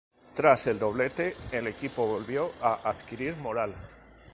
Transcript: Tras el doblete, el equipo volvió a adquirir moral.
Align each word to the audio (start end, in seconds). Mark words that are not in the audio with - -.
Tras 0.33 0.65
el 0.65 0.79
doblete, 0.79 1.35
el 1.51 1.67
equipo 1.67 2.07
volvió 2.07 2.49
a 2.59 2.89
adquirir 2.89 3.35
moral. 3.35 3.75